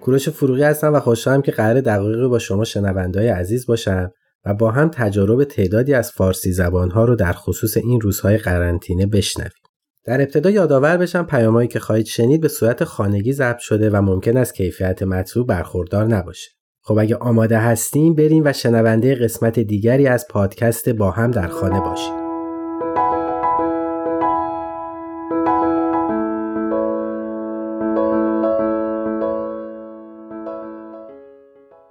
کوروش 0.00 0.28
فروغی 0.28 0.62
هستم 0.62 0.94
و 0.94 1.00
خوشحالم 1.00 1.42
که 1.42 1.52
قرار 1.52 1.80
دقایقی 1.80 2.28
با 2.28 2.38
شما 2.38 2.64
شنوندهای 2.64 3.28
عزیز 3.28 3.66
باشم 3.66 4.10
و 4.44 4.54
با 4.54 4.70
هم 4.70 4.88
تجارب 4.88 5.44
تعدادی 5.44 5.94
از 5.94 6.10
فارسی 6.10 6.52
زبانها 6.52 7.04
رو 7.04 7.16
در 7.16 7.32
خصوص 7.32 7.76
این 7.76 8.00
روزهای 8.00 8.36
قرنطینه 8.36 9.06
بشنویم. 9.06 9.50
در 10.04 10.20
ابتدا 10.20 10.50
یادآور 10.50 10.96
بشم 10.96 11.22
پیامهایی 11.22 11.68
که 11.68 11.80
خواهید 11.80 12.06
شنید 12.06 12.40
به 12.40 12.48
صورت 12.48 12.84
خانگی 12.84 13.32
ضبط 13.32 13.58
شده 13.58 13.90
و 13.90 14.02
ممکن 14.02 14.36
است 14.36 14.54
کیفیت 14.54 15.02
مطلوب 15.02 15.46
برخوردار 15.46 16.06
نباشه. 16.06 16.50
خب 16.82 16.98
اگه 16.98 17.16
آماده 17.16 17.58
هستیم 17.58 18.14
بریم 18.14 18.42
و 18.44 18.52
شنونده 18.52 19.14
قسمت 19.14 19.60
دیگری 19.60 20.06
از 20.06 20.26
پادکست 20.30 20.88
با 20.88 21.10
هم 21.10 21.30
در 21.30 21.48
خانه 21.48 21.80
باشیم. 21.80 22.19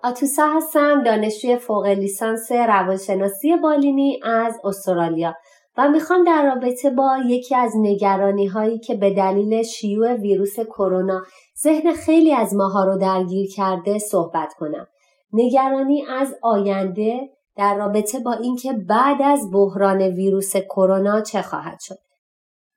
آتوسا 0.10 0.48
هستم 0.48 1.04
دانشجوی 1.04 1.58
فوق 1.58 1.86
لیسانس 1.86 2.52
روانشناسی 2.52 3.56
بالینی 3.56 4.20
از 4.24 4.60
استرالیا 4.64 5.34
و 5.78 5.90
می‌خوام 5.90 6.24
در 6.24 6.46
رابطه 6.46 6.90
با 6.90 7.18
یکی 7.28 7.56
از 7.56 7.74
نگرانی 7.76 8.46
هایی 8.46 8.80
که 8.80 8.96
به 8.96 9.14
دلیل 9.14 9.64
شیوع 9.64 10.14
ویروس 10.14 10.60
کرونا 10.60 11.22
ذهن 11.64 11.94
خیلی 11.94 12.34
از 12.34 12.56
ماها 12.56 12.84
رو 12.84 12.98
درگیر 12.98 13.48
کرده 13.56 14.00
صحبت 14.00 14.54
کنم. 14.54 14.88
نگرانی 15.34 16.06
از 16.20 16.36
آینده 16.42 17.20
در 17.58 17.78
رابطه 17.78 18.20
با 18.20 18.34
اینکه 18.34 18.74
بعد 18.74 19.22
از 19.22 19.52
بحران 19.54 20.02
ویروس 20.02 20.56
کرونا 20.56 21.22
چه 21.22 21.42
خواهد 21.42 21.80
شد. 21.82 21.98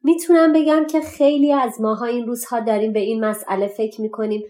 می‌تونم 0.02 0.52
بگم 0.52 0.86
که 0.90 1.00
خیلی 1.00 1.52
از 1.52 1.80
ماها 1.80 2.06
این 2.06 2.26
روزها 2.26 2.60
داریم 2.60 2.92
به 2.92 3.00
این 3.00 3.24
مسئله 3.24 3.66
فکر 3.66 4.00
می‌کنیم 4.00 4.42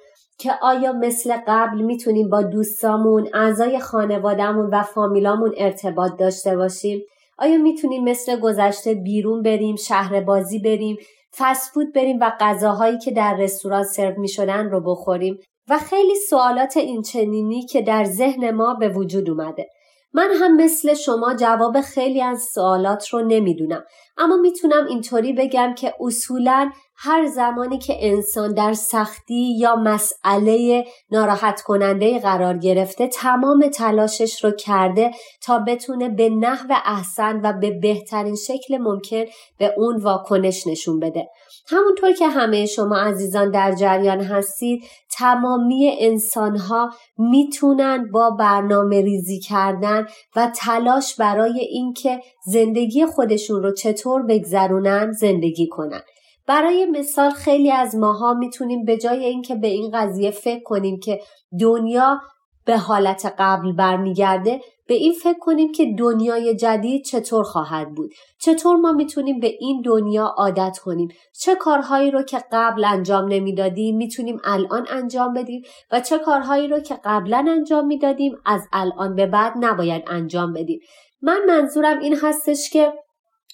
که 0.42 0.52
آیا 0.62 0.92
مثل 0.92 1.36
قبل 1.46 1.80
می‌تونیم 1.80 2.28
با 2.28 2.42
دوستامون، 2.42 3.28
اعضای 3.34 3.78
خانوادهمون 3.78 4.70
و 4.72 4.82
فامیلامون 4.82 5.52
ارتباط 5.56 6.12
داشته 6.18 6.56
باشیم؟ 6.56 7.02
آیا 7.38 7.58
می‌تونیم 7.58 8.04
مثل 8.04 8.40
گذشته 8.40 8.94
بیرون 8.94 9.42
بریم، 9.42 9.76
شهر 9.76 10.20
بازی 10.20 10.58
بریم، 10.58 10.96
فسفود 11.38 11.92
بریم 11.92 12.18
و 12.20 12.32
غذاهایی 12.40 12.98
که 12.98 13.10
در 13.10 13.36
رستوران 13.36 13.84
سرو 13.84 14.20
می‌شدن 14.20 14.70
رو 14.70 14.80
بخوریم؟ 14.80 15.38
و 15.68 15.78
خیلی 15.78 16.14
سوالات 16.14 16.76
این 16.76 17.02
چنینی 17.02 17.66
که 17.66 17.82
در 17.82 18.04
ذهن 18.04 18.50
ما 18.50 18.74
به 18.74 18.88
وجود 18.88 19.30
اومده. 19.30 19.66
من 20.14 20.28
هم 20.40 20.56
مثل 20.56 20.94
شما 20.94 21.34
جواب 21.34 21.80
خیلی 21.80 22.22
از 22.22 22.42
سوالات 22.54 23.08
رو 23.08 23.20
نمی‌دونم 23.20 23.84
اما 24.18 24.36
می‌تونم 24.36 24.86
اینطوری 24.86 25.32
بگم 25.32 25.74
که 25.74 25.94
اصولا 26.00 26.70
هر 26.96 27.26
زمانی 27.26 27.78
که 27.78 27.96
انسان 27.98 28.54
در 28.54 28.72
سختی 28.72 29.58
یا 29.58 29.76
مسئله 29.76 30.84
ناراحت 31.10 31.62
کننده 31.62 32.18
قرار 32.18 32.58
گرفته 32.58 33.06
تمام 33.06 33.68
تلاشش 33.68 34.44
رو 34.44 34.50
کرده 34.50 35.10
تا 35.42 35.58
بتونه 35.58 36.08
به 36.08 36.28
نحو 36.28 36.74
احسن 36.84 37.40
و 37.44 37.52
به 37.60 37.70
بهترین 37.70 38.36
شکل 38.36 38.78
ممکن 38.78 39.24
به 39.58 39.74
اون 39.76 39.96
واکنش 39.96 40.66
نشون 40.66 41.00
بده. 41.00 41.28
همونطور 41.68 42.12
که 42.12 42.28
همه 42.28 42.66
شما 42.66 42.96
عزیزان 42.96 43.50
در 43.50 43.74
جریان 43.74 44.20
هستید 44.20 44.82
تمامی 45.18 45.96
انسانها 46.00 46.90
می‌تونن 47.18 48.10
با 48.12 48.30
برنامه 48.30 49.00
ریزی 49.00 49.40
کردن 49.40 50.06
و 50.36 50.52
تلاش 50.56 51.16
برای 51.16 51.60
اینکه 51.60 52.20
زندگی 52.46 53.06
خودشون 53.06 53.62
رو 53.62 53.74
چطور 53.74 54.22
بگذرونن 54.22 55.12
زندگی 55.12 55.68
کنن. 55.68 56.02
برای 56.52 56.86
مثال 56.86 57.30
خیلی 57.30 57.70
از 57.70 57.96
ماها 57.96 58.34
می‌تونیم 58.34 58.84
به 58.84 58.96
جای 58.96 59.24
اینکه 59.24 59.54
به 59.54 59.66
این 59.66 59.90
قضیه 59.94 60.30
فکر 60.30 60.62
کنیم 60.62 61.00
که 61.00 61.20
دنیا 61.60 62.20
به 62.64 62.78
حالت 62.78 63.34
قبل 63.38 63.72
برمیگرده 63.72 64.60
به 64.86 64.94
این 64.94 65.12
فکر 65.12 65.38
کنیم 65.38 65.72
که 65.72 65.86
دنیای 65.98 66.56
جدید 66.56 67.04
چطور 67.04 67.44
خواهد 67.44 67.94
بود. 67.94 68.12
چطور 68.40 68.76
ما 68.76 68.92
می‌تونیم 68.92 69.40
به 69.40 69.52
این 69.60 69.82
دنیا 69.84 70.26
عادت 70.26 70.78
کنیم؟ 70.78 71.08
چه 71.40 71.54
کارهایی 71.54 72.10
رو 72.10 72.22
که 72.22 72.38
قبل 72.52 72.84
انجام 72.84 73.28
نمی‌دادیم 73.28 73.96
می‌تونیم 73.96 74.40
الان 74.44 74.86
انجام 74.90 75.34
بدیم 75.34 75.62
و 75.92 76.00
چه 76.00 76.18
کارهایی 76.18 76.68
رو 76.68 76.80
که 76.80 77.00
قبلا 77.04 77.46
انجام 77.48 77.86
می‌دادیم 77.86 78.32
از 78.46 78.68
الان 78.72 79.14
به 79.14 79.26
بعد 79.26 79.52
نباید 79.60 80.02
انجام 80.06 80.52
بدیم؟ 80.52 80.80
من 81.22 81.40
منظورم 81.48 81.98
این 81.98 82.16
هستش 82.22 82.70
که 82.70 82.92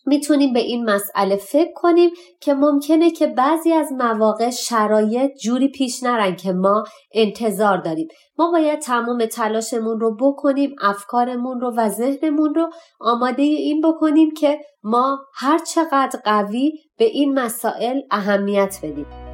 می‌تونیم 0.08 0.52
به 0.52 0.60
این 0.60 0.91
مسئله 0.91 1.36
فکر 1.36 1.72
کنیم 1.74 2.10
که 2.41 2.54
ممکنه 2.54 3.10
که 3.10 3.26
بعضی 3.26 3.72
از 3.72 3.92
مواقع 3.92 4.50
شرایط 4.50 5.30
جوری 5.42 5.69
پیش 5.69 6.02
نرن 6.02 6.36
که 6.36 6.52
ما 6.52 6.84
انتظار 7.14 7.78
داریم. 7.78 8.08
ما 8.38 8.50
باید 8.50 8.78
تمام 8.78 9.26
تلاشمون 9.26 10.00
رو 10.00 10.16
بکنیم 10.20 10.74
افکارمون 10.80 11.60
رو 11.60 11.74
و 11.76 11.88
ذهنمون 11.88 12.54
رو 12.54 12.70
آماده 13.00 13.42
این 13.42 13.80
بکنیم 13.80 14.30
که 14.30 14.58
ما 14.82 15.19
هر 15.34 15.58
چقدر 15.58 16.20
قوی 16.25 16.72
به 16.98 17.04
این 17.04 17.38
مسائل 17.38 18.00
اهمیت 18.10 18.78
بدیم. 18.82 19.27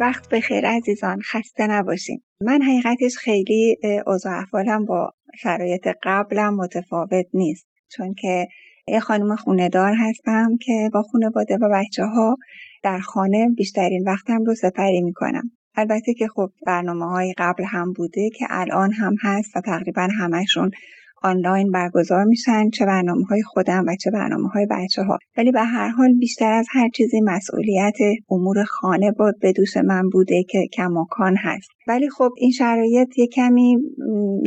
وقت 0.00 0.28
بخیر 0.28 0.66
عزیزان 0.66 1.20
خسته 1.20 1.66
نباشین. 1.66 2.20
من 2.40 2.62
حقیقتش 2.62 3.16
خیلی 3.16 3.76
اوضاع 4.06 4.38
احوالم 4.38 4.84
با 4.84 5.12
شرایط 5.38 5.88
قبلم 6.02 6.54
متفاوت 6.54 7.26
نیست. 7.34 7.66
چون 7.88 8.14
که 8.14 8.48
یه 8.88 9.00
خانم 9.00 9.36
خونه 9.36 9.68
دار 9.68 9.94
هستم 9.94 10.56
که 10.60 10.90
با 10.92 11.02
خانواده 11.02 11.56
و 11.56 11.68
بچه 11.72 12.04
ها 12.04 12.36
در 12.82 12.98
خانه 12.98 13.48
بیشترین 13.56 14.04
وقتم 14.06 14.44
رو 14.44 14.54
سپری 14.54 15.00
می‌کنم. 15.02 15.50
البته 15.76 16.14
که 16.14 16.28
خب 16.28 16.50
برنامه 16.66 17.06
های 17.06 17.34
قبل 17.38 17.64
هم 17.64 17.92
بوده 17.92 18.30
که 18.30 18.46
الان 18.50 18.92
هم 18.92 19.14
هست 19.22 19.56
و 19.56 19.60
تقریبا 19.60 20.08
همشون 20.18 20.70
آنلاین 21.22 21.70
برگزار 21.70 22.24
میشن 22.24 22.70
چه 22.70 22.86
برنامه 22.86 23.24
های 23.24 23.42
خودم 23.42 23.84
و 23.86 23.96
چه 23.96 24.10
برنامه 24.10 24.48
های 24.48 24.66
بچه 24.70 25.02
ها 25.02 25.18
ولی 25.36 25.52
به 25.52 25.62
هر 25.62 25.88
حال 25.88 26.12
بیشتر 26.14 26.52
از 26.52 26.66
هر 26.70 26.88
چیزی 26.88 27.20
مسئولیت 27.20 27.96
امور 28.30 28.64
خانه 28.64 29.12
با 29.12 29.32
به 29.40 29.52
دوش 29.52 29.76
من 29.76 30.08
بوده 30.08 30.42
که 30.42 30.58
کماکان 30.72 31.36
هست. 31.36 31.68
ولی 31.88 32.10
خب 32.10 32.30
این 32.36 32.50
شرایط 32.50 33.18
یه 33.18 33.26
کمی 33.26 33.76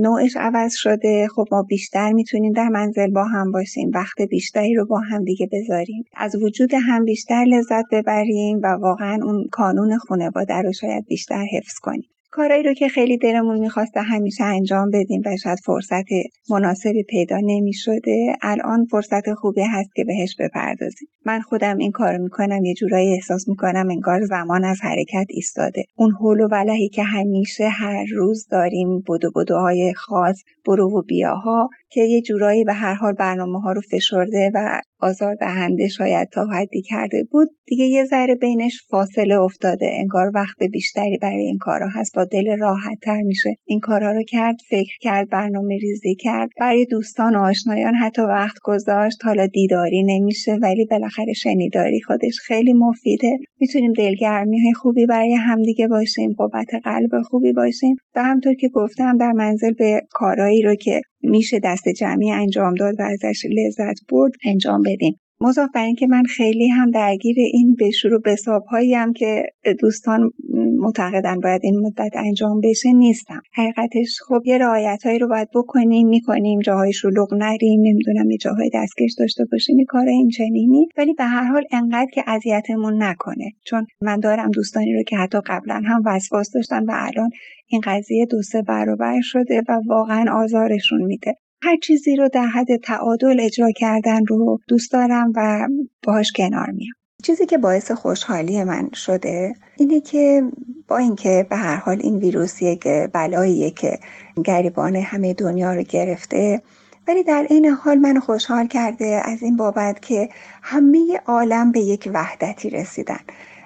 نوعش 0.01 0.37
عوض 0.37 0.73
شده. 0.75 1.27
خب 1.35 1.45
ما 1.51 1.63
بیشتر 1.63 2.11
می‌تونیم 2.11 2.53
در 2.53 2.69
منزل 2.69 3.11
با 3.11 3.23
هم 3.23 3.51
باشیم 3.51 3.91
وقت 3.93 4.21
بیشتری 4.21 4.75
رو 4.75 4.85
با 4.85 4.99
هم 4.99 5.23
دیگه 5.23 5.49
بذاریم. 5.51 6.03
از 6.15 6.35
وجود 6.35 6.73
هم 6.73 7.05
بیشتر 7.05 7.45
لذت 7.47 7.85
ببریم 7.91 8.59
و 8.63 8.67
واقعا 8.67 9.19
اون 9.23 9.47
کانون 9.51 9.97
خانواده 9.97 10.61
رو 10.61 10.73
شاید 10.73 11.05
بیشتر 11.05 11.45
حفظ 11.51 11.79
کنیم. 11.81 12.09
کارایی 12.31 12.63
رو 12.63 12.73
که 12.73 12.87
خیلی 12.87 13.17
دلمون 13.17 13.59
می‌خواسته 13.59 14.01
همیشه 14.01 14.43
انجام 14.43 14.89
بدیم 14.93 15.21
و 15.25 15.37
شاید 15.43 15.59
فرصت 15.65 16.05
مناسبی 16.49 17.03
پیدا 17.03 17.37
نمی 17.37 17.73
شده 17.73 18.35
الان 18.41 18.85
فرصت 18.85 19.33
خوبی 19.33 19.61
هست 19.61 19.95
که 19.95 20.03
بهش 20.03 20.35
بپردازیم. 20.39 21.07
من 21.25 21.41
خودم 21.41 21.77
این 21.77 21.91
کار 21.91 22.17
می‌کنم 22.17 22.65
یه 22.65 22.73
جورایی 22.73 23.13
احساس 23.13 23.47
می‌کنم 23.47 23.87
انگار 23.89 24.25
زمان 24.25 24.63
از 24.63 24.79
حرکت 24.81 25.25
ایستاده. 25.29 25.83
اون 25.95 26.11
حول 26.11 26.41
و 26.41 26.47
ولهی 26.51 26.89
که 26.89 27.03
همیشه 27.03 27.67
هر 27.67 28.05
روز 28.11 28.47
داریم 28.51 29.03
بدو 29.09 29.31
بدوهای 29.35 29.93
خاص 29.93 30.43
برو 30.65 30.99
و 30.99 31.01
بیاها 31.01 31.69
که 31.91 32.01
یه 32.01 32.21
جورایی 32.21 32.63
به 32.63 32.73
هر 32.73 32.93
حال 32.93 33.13
برنامه 33.13 33.61
ها 33.61 33.71
رو 33.71 33.81
فشرده 33.81 34.51
و 34.53 34.81
آزار 34.99 35.35
دهنده 35.35 35.87
شاید 35.87 36.29
تا 36.29 36.45
حدی 36.45 36.81
کرده 36.81 37.23
بود. 37.31 37.47
دیگه 37.65 37.85
یه 37.85 38.05
ذره 38.05 38.35
بینش 38.35 38.81
فاصله 38.89 39.39
افتاده. 39.39 39.91
انگار 39.99 40.31
وقت 40.35 40.63
بیشتری 40.63 41.17
برای 41.21 41.45
این 41.45 41.57
کارا 41.57 41.87
هست. 41.87 42.15
با 42.15 42.25
دل 42.25 42.57
راحت 42.59 42.99
تر 43.01 43.21
میشه 43.21 43.55
این 43.65 43.79
کارا 43.79 44.11
رو 44.11 44.23
کرد 44.23 44.55
فکر 44.69 44.97
کرد 45.01 45.29
برنامه 45.29 45.77
ریزی 45.77 46.15
کرد. 46.15 46.49
برای 46.59 46.85
دوستان 46.85 47.35
و 47.35 47.39
آشنایان 47.39 47.95
حتی 47.95 48.21
وقت 48.21 48.57
گذاشت. 48.63 49.25
حالا 49.25 49.47
دیداری 49.47 50.03
نمیشه 50.03 50.53
ولی 50.61 50.85
بالاخره 50.85 51.33
شنیداری 51.33 52.01
خودش 52.01 52.39
خیلی 52.43 52.73
مفیده. 52.73 53.37
می‌تونیم 53.59 53.93
دلگرمی 53.93 54.59
های 54.59 54.73
خوبی 54.73 55.05
برای 55.05 55.33
همدیگه 55.33 55.87
باشیم 55.87 56.33
قوت 56.37 56.75
قلب 56.83 57.21
خوبی 57.21 57.53
باشیم. 57.53 57.95
و 58.15 58.23
همطور 58.23 58.53
که 58.53 58.69
گفتم 58.69 59.17
در 59.17 59.31
منزل 59.31 59.73
به 59.73 60.01
کارایی 60.09 60.61
رو 60.61 60.75
که 60.75 61.01
میشه 61.23 61.59
دست 61.63 61.89
جمعی 61.89 62.31
انجام 62.31 62.75
داد 62.75 62.95
و 62.99 63.03
ازش 63.03 63.45
لذت 63.49 63.99
برد 64.09 64.31
انجام 64.45 64.83
بدیم. 64.83 65.19
مضاف 65.43 65.69
بر 65.73 65.83
اینکه 65.83 66.07
من 66.07 66.23
خیلی 66.23 66.67
هم 66.67 66.91
درگیر 66.91 67.35
این 67.53 67.75
بشور 67.79 68.13
و 68.13 68.19
بساب 68.25 68.63
هایی 68.63 68.93
هم 68.93 69.13
که 69.13 69.43
دوستان 69.79 70.31
معتقدن 70.77 71.39
باید 71.39 71.61
این 71.63 71.79
مدت 71.79 72.11
انجام 72.15 72.61
بشه 72.63 72.93
نیستم. 72.93 73.41
حقیقتش 73.53 74.19
خب 74.27 74.41
یه 74.45 74.57
رعایت 74.57 75.05
هایی 75.05 75.19
رو 75.19 75.27
باید 75.27 75.47
بکنیم 75.55 76.07
می‌کنیم 76.07 76.59
جاهای 76.59 76.93
شلوغ 76.93 77.33
نریم 77.33 77.81
نمی‌دونم 77.81 78.31
یه 78.31 78.37
جاهای 78.37 78.69
دستکش 78.73 79.13
داشته 79.17 79.45
باشیم 79.51 79.79
یه 79.79 79.85
کار 79.85 80.07
این 80.07 80.29
چنینی. 80.29 80.87
ولی 80.97 81.13
به 81.13 81.23
هر 81.23 81.43
حال 81.43 81.63
انقدر 81.71 82.09
که 82.13 82.23
اذیتمون 82.27 83.03
نکنه. 83.03 83.51
چون 83.65 83.87
من 84.01 84.19
دارم 84.19 84.51
دوستانی 84.51 84.93
رو 84.93 85.03
که 85.03 85.17
حتی 85.17 85.39
قبلا 85.45 85.81
هم 85.85 86.01
وسواس 86.05 86.51
داشتن 86.53 86.83
و 86.83 86.91
الان 86.93 87.29
این 87.67 87.81
قضیه 87.83 88.25
دو 88.25 88.41
سه 88.41 88.61
برابر 88.61 89.21
شده 89.21 89.61
و 89.69 89.81
واقعا 89.87 90.25
آزارشون 90.33 91.01
میده. 91.01 91.35
هر 91.63 91.77
چیزی 91.77 92.15
رو 92.15 92.29
در 92.33 92.45
حد 92.45 92.75
تعادل 92.75 93.39
اجرا 93.39 93.71
کردن 93.75 94.25
رو 94.25 94.59
دوست 94.67 94.91
دارم 94.91 95.33
و 95.35 95.67
باهاش 96.03 96.31
کنار 96.35 96.71
میام. 96.71 96.93
چیزی 97.23 97.45
که 97.45 97.57
باعث 97.57 97.91
خوشحالی 97.91 98.63
من 98.63 98.89
شده 98.93 99.53
اینه 99.77 100.01
که 100.01 100.43
با 100.87 100.97
اینکه 100.97 101.45
به 101.49 101.55
هر 101.55 101.75
حال 101.75 101.99
این 102.03 102.17
ویروس 102.17 102.61
یک 102.61 102.87
بلاییه 103.13 103.71
که 103.71 103.99
گریبان 104.45 104.95
همه 104.95 105.33
دنیا 105.33 105.73
رو 105.73 105.83
گرفته 105.83 106.61
ولی 107.07 107.23
در 107.23 107.47
این 107.49 107.65
حال 107.65 107.97
من 107.97 108.19
خوشحال 108.19 108.67
کرده 108.67 109.21
از 109.25 109.43
این 109.43 109.57
بابت 109.57 110.01
که 110.01 110.29
همه 110.61 111.21
عالم 111.25 111.71
به 111.71 111.79
یک 111.79 112.09
وحدتی 112.13 112.69
رسیدن. 112.69 113.19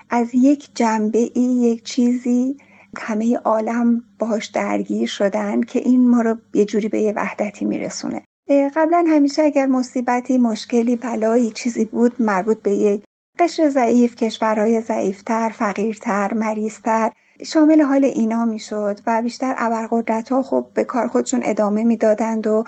از 0.10 0.30
یک 0.34 0.70
جنبه 0.76 1.30
ای 1.34 1.42
یک 1.42 1.84
چیزی 1.84 2.58
همه 3.00 3.38
عالم 3.38 4.04
باهاش 4.20 4.46
درگیر 4.46 5.08
شدن 5.08 5.62
که 5.62 5.80
این 5.80 6.10
ما 6.10 6.22
رو 6.22 6.38
یه 6.54 6.66
جوری 6.66 6.90
به 6.90 7.02
یه 7.02 7.14
وحدتی 7.16 7.66
میرسونه. 7.66 8.22
قبلا 8.76 9.06
همیشه 9.10 9.44
اگر 9.44 9.66
مصیبتی 9.66 10.38
مشکلی 10.38 10.96
بلایی 10.96 11.52
چیزی 11.52 11.86
بود 11.86 12.16
مربوط 12.20 12.62
به 12.62 12.72
یک 12.72 13.04
قشر 13.40 13.70
ضعیف 13.70 14.16
کشورهای 14.16 14.82
ضعیفتر 14.82 15.50
فقیرتر 15.50 16.34
مریضتر 16.34 17.12
شامل 17.44 17.82
حال 17.82 18.06
اینا 18.06 18.46
می‌شد 18.46 19.00
و 19.08 19.22
بیشتر 19.22 19.56
ابرقدرت 19.58 20.32
ها 20.32 20.44
خب 20.44 20.68
به 20.74 20.84
کار 20.84 21.08
خودشون 21.08 21.42
ادامه 21.44 21.84
می‌دادند 21.84 22.48
و 22.48 22.64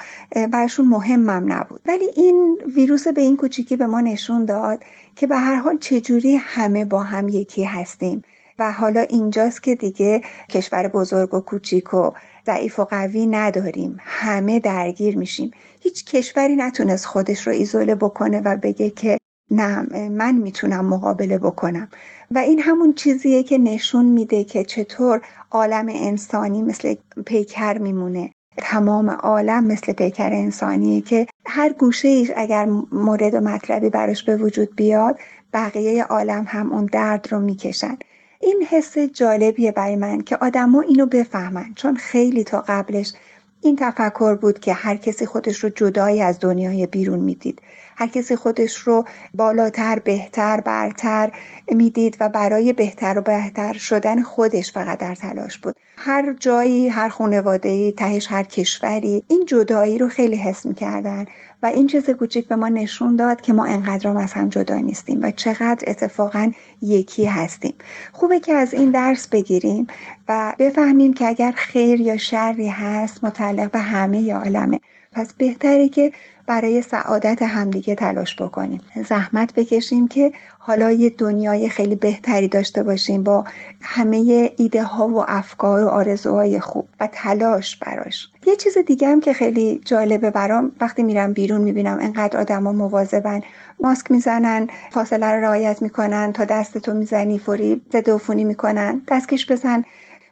برشون 0.51 0.87
مهمم 0.87 1.53
نبود. 1.53 1.81
ولی 1.85 2.05
این 2.15 2.57
ویروس 2.75 3.07
به 3.07 3.21
این 3.21 3.37
کوچیکی 3.37 3.75
به 3.75 3.85
ما 3.85 4.01
نشون 4.01 4.45
داد 4.45 4.83
که 5.15 5.27
به 5.27 5.35
هر 5.35 5.55
حال 5.55 5.77
چجوری 5.77 6.35
همه 6.35 6.85
با 6.85 7.03
هم 7.03 7.29
یکی 7.29 7.63
هستیم. 7.63 8.21
و 8.59 8.71
حالا 8.71 9.01
اینجاست 9.01 9.63
که 9.63 9.75
دیگه 9.75 10.21
کشور 10.49 10.87
بزرگ 10.87 11.33
و 11.33 11.39
کوچیک 11.39 11.93
و 11.93 12.11
ضعیف 12.45 12.79
و 12.79 12.85
قوی 12.85 13.27
نداریم. 13.27 13.97
همه 13.99 14.59
درگیر 14.59 15.17
میشیم. 15.17 15.51
هیچ 15.79 16.05
کشوری 16.05 16.55
نتونست 16.55 17.05
خودش 17.05 17.47
رو 17.47 17.53
ایزوله 17.53 17.95
بکنه 17.95 18.41
و 18.41 18.57
بگه 18.57 18.89
که 18.89 19.17
نه 19.51 19.81
من 20.09 20.35
می‌تونم 20.35 20.85
مقابله 20.85 21.37
بکنم. 21.37 21.89
و 22.31 22.37
این 22.37 22.59
همون 22.59 22.93
چیزیه 22.93 23.43
که 23.43 23.57
نشون 23.57 24.05
میده 24.05 24.43
که 24.43 24.63
چطور 24.63 25.21
عالم 25.51 25.85
انسانی 25.89 26.61
مثل 26.61 26.95
پیکر 27.25 27.77
میمونه. 27.77 28.31
تمام 28.57 29.09
عالم 29.09 29.63
مثل 29.63 29.93
پیکر 29.93 30.33
انسانیه 30.33 31.01
که 31.01 31.27
هر 31.45 31.73
گوشه 31.73 32.07
ایش 32.07 32.31
اگر 32.35 32.65
مورد 32.91 33.33
و 33.33 33.39
مطلبی 33.39 33.89
براش 33.89 34.23
به 34.23 34.37
وجود 34.37 34.75
بیاد 34.75 35.19
بقیه 35.53 36.03
عالم 36.03 36.45
هم 36.47 36.71
اون 36.71 36.85
درد 36.85 37.27
رو 37.31 37.39
می‌کشن. 37.39 37.97
این 38.39 38.63
حس 38.69 38.97
جالبیه 38.97 39.71
برای 39.71 39.95
من 39.95 40.21
که 40.21 40.37
آدما 40.37 40.81
اینو 40.81 41.05
بفهمن 41.05 41.73
چون 41.75 41.95
خیلی 41.95 42.43
تا 42.43 42.63
قبلش 42.67 43.13
این 43.61 43.75
تفکر 43.75 44.35
بود 44.35 44.59
که 44.59 44.73
هر 44.73 44.97
کسی 44.97 45.25
خودش 45.25 45.63
رو 45.63 45.69
جدایی 45.69 46.21
از 46.21 46.39
دنیای 46.39 46.87
بیرون 46.87 47.19
می‌دید. 47.19 47.61
هر 47.99 48.07
کسی 48.07 48.35
خودش 48.35 48.77
رو 48.77 49.05
بالاتر 49.33 49.99
بهتر 49.99 50.61
برتر 50.61 51.31
می‌دید 51.71 52.17
و 52.19 52.29
برای 52.29 52.73
بهتر 52.73 53.17
و 53.17 53.21
بهتر 53.21 53.73
شدن 53.73 54.21
خودش 54.21 54.71
فقط 54.71 54.99
در 54.99 55.15
تلاش 55.15 55.57
بود. 55.57 55.75
هر 55.97 56.33
جایی 56.33 56.87
هر 56.87 57.09
خانواده 57.09 57.91
تهش 57.91 58.27
هر 58.31 58.43
کشوری 58.43 59.23
این 59.27 59.45
جدایی 59.45 59.97
رو 59.97 60.09
خیلی 60.09 60.35
حس 60.35 60.65
می‌کردن 60.65 61.25
و 61.63 61.65
این 61.65 61.87
چیز 61.87 62.09
کوچیک 62.09 62.47
به 62.47 62.55
ما 62.55 62.67
نشون 62.67 63.15
داد 63.15 63.41
که 63.41 63.53
ما 63.53 63.65
انقدر 63.65 64.17
از 64.17 64.33
هم 64.33 64.49
جدا 64.49 64.75
نیستیم 64.75 65.19
و 65.21 65.31
چقدر 65.31 65.83
اتفاقا 65.87 66.51
یکی 66.81 67.25
هستیم. 67.25 67.73
خوبه 68.11 68.39
که 68.39 68.53
از 68.53 68.73
این 68.73 68.91
درس 68.91 69.27
بگیریم 69.27 69.87
و 70.29 70.53
بفهمیم 70.59 71.13
که 71.13 71.27
اگر 71.27 71.51
خیر 71.51 72.01
یا 72.01 72.17
شری 72.17 72.67
هست 72.67 73.23
متعلق 73.23 73.71
به 73.71 73.79
همه 73.79 74.33
عالمه. 74.33 74.79
پس 75.11 75.33
بهتره 75.33 75.89
که 75.89 76.11
برای 76.47 76.81
سعادت 76.81 77.41
همدیگه 77.41 77.95
تلاش 77.95 78.41
بکنیم. 78.41 78.81
زحمت 79.09 79.53
بکشیم 79.53 80.07
که 80.07 80.33
حالا 80.59 80.91
یه 80.91 81.09
دنیای 81.09 81.69
خیلی 81.69 81.95
بهتری 81.95 82.47
داشته 82.47 82.83
باشیم 82.83 83.23
با 83.23 83.45
همه 83.81 84.51
ایده 84.57 84.83
ها 84.83 85.07
و 85.07 85.23
افکار 85.27 85.83
و 85.83 85.87
آرزوهای 85.87 86.59
خوب 86.59 86.87
و 86.99 87.09
تلاش 87.11 87.77
براش. 87.77 88.29
یه 88.47 88.55
چیز 88.55 88.77
دیگه 88.77 89.07
هم 89.07 89.19
که 89.19 89.33
خیلی 89.33 89.81
جالبه 89.85 90.29
برام 90.29 90.71
وقتی 90.81 91.03
میرم 91.03 91.33
بیرون 91.33 91.61
می‌بینم 91.61 91.97
انقدر 92.01 92.39
آدما 92.39 92.71
مواظبن 92.71 93.41
ماسک 93.79 94.11
می‌زنن 94.11 94.67
فاصله 94.91 95.25
رو 95.25 95.41
رعایت 95.41 95.81
می‌کنن 95.81 96.33
تا 96.33 96.45
دستتو 96.45 96.93
می‌زنی 96.93 97.39
فوری 97.39 97.81
ضد 97.93 98.09
عفونی 98.09 98.43
می‌کنن 98.43 99.01
دستکش 99.07 99.51
بزن. 99.51 99.83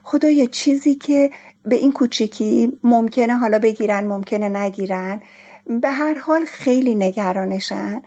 خدایا 0.03 0.45
چیزی 0.45 0.95
که 0.95 1.31
به 1.65 1.75
این 1.75 1.91
کوچیکی 1.91 2.79
ممکنه 2.83 3.37
حالا 3.37 3.59
بگیرن 3.59 4.07
ممکنه 4.07 4.49
نگیرن 4.49 5.21
به 5.67 5.89
هر 5.91 6.19
حال 6.19 6.45
خیلی 6.45 6.95
نگرانشن. 6.95 8.01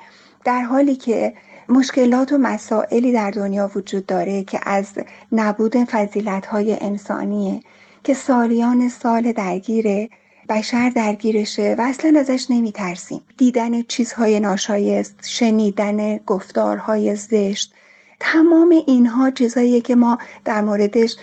در 0.44 0.62
حالی 0.62 0.97
که 0.97 1.35
مشکلات 1.68 2.32
و 2.32 2.38
مسائلی 2.38 3.12
در 3.12 3.30
دنیا 3.30 3.71
وجود 3.75 4.06
داره 4.06 4.44
که 4.44 4.61
از 4.62 4.87
نبود 5.32 5.76
فضیلت 5.76 6.47
های 6.47 6.76
انسانیه 6.80 7.61
که 8.04 8.14
سالیان 8.14 8.88
سال 8.88 9.32
درگیره 9.32 10.09
بشر 10.49 10.88
درگیرشه 10.88 11.75
و 11.78 11.82
اصلا 11.82 12.21
ازش 12.21 12.47
نمیترسیم. 12.50 13.21
دیدن 13.37 13.82
چیزهای 13.82 14.40
ناشایست 14.40 15.14
شنیدن 15.23 16.16
گفتارهای 16.16 17.16
زشت 17.16 17.75
تمام 18.21 18.75
اینها 18.87 19.30
چیزهاییه 19.30 19.80
که 19.80 19.94
ما 19.94 20.18
در 20.44 20.61
موردش 20.61 21.16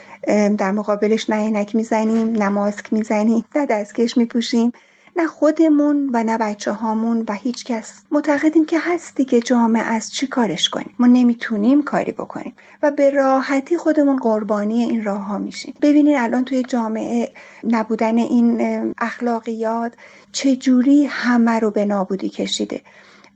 در 0.57 0.71
مقابلش 0.71 1.29
نه 1.29 1.36
عینک 1.36 1.75
می‌زنیم 1.75 2.31
نه 2.31 2.50
ماسک 2.50 2.93
می‌زنیم 2.93 3.45
نه 3.55 3.65
دستکش 3.65 4.17
میپوشیم. 4.17 4.71
نه 5.15 5.27
خودمون 5.27 6.10
و 6.13 6.24
نه 6.24 6.38
بچه 6.38 6.72
هامون 6.72 7.25
و 7.29 7.34
هیچ 7.34 7.65
کس 7.65 7.93
معتقدیم 8.12 8.65
که 8.65 8.79
هستی 8.79 9.25
که 9.25 9.39
جامعه 9.39 9.84
از 9.84 10.12
چی 10.12 10.27
کارش 10.27 10.69
کنیم. 10.69 10.95
ما 11.00 11.07
نمی‌تونیم 11.07 11.84
کاری 11.84 12.12
بکنیم 12.12 12.55
و 12.84 12.91
به 12.91 13.10
راحتی 13.10 13.77
خودمون 13.77 14.17
قربانی 14.17 14.84
این 14.84 15.03
راه 15.03 15.22
ها 15.22 15.38
میشیم. 15.38 15.74
ببینید 15.81 16.15
الان 16.19 16.45
توی 16.45 16.63
جامعه 16.63 17.31
نبودن 17.63 18.17
این 18.17 18.62
اخلاقیات 18.98 19.93
چجوری 20.31 21.05
همه 21.05 21.60
رو 21.60 21.72
به 21.72 21.86
نابودی 21.86 22.29
کشیده 22.29 22.81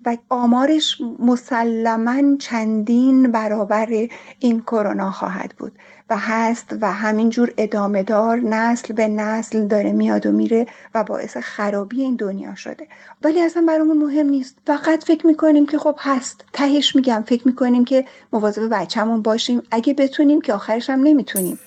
و 0.06 0.18
آمارش 0.30 1.02
مسلما 1.20 2.38
چندین 2.38 3.32
برابر 3.32 4.08
این 4.40 4.62
کرونا 4.62 5.12
خواهد 5.12 5.54
بود. 5.58 5.72
و 6.10 6.18
هست 6.18 6.76
و 6.82 6.92
همینجور 6.92 7.54
ادامه 7.58 8.04
دار 8.04 8.38
نسل 8.38 8.94
به 8.94 9.08
نسل 9.08 9.68
داره 9.68 9.92
میاد 9.92 10.26
و 10.26 10.32
میره 10.32 10.68
و 10.96 11.04
باعث 11.04 11.38
خرابی 11.38 12.02
این 12.02 12.16
دنیا 12.16 12.56
شده. 12.56 12.88
ولی 13.24 13.42
اصلا 13.42 13.64
برامون 13.68 13.98
مهم 13.98 14.26
نیست. 14.26 14.58
فقط 14.68 15.04
فکر 15.04 15.28
می‌کنیم 15.28 15.66
که 15.66 15.78
خب 15.78 15.96
هست. 16.00 16.46
تهش 16.54 16.96
میگم 16.96 17.24
فکر 17.28 17.48
می‌کنیم 17.48 17.86
که 17.86 18.06
مواظب 18.34 18.70
بچهمون 18.72 19.22
باشیم. 19.22 19.62
اگه 19.72 19.94
بتونیم 19.94 20.42
که 20.42 20.54
آخرش 20.54 20.90
هم 20.90 21.00
نمی‌تونیم. 21.04 21.60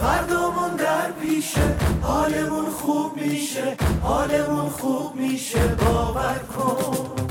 فردامون 0.00 0.76
در 0.76 1.12
پیشه 1.20 1.60
حالمون 2.02 2.64
خوب 2.64 3.16
میشه. 3.16 3.76
حالمون 4.02 4.68
خوب 4.68 5.16
میشه. 5.16 5.76
باور 5.84 6.40
کن. 6.56 7.21